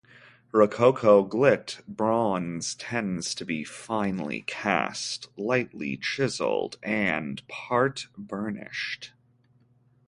[0.51, 9.11] Rococo gilt bronze tends to be finely cast, lightly chiseled, and part-burnished.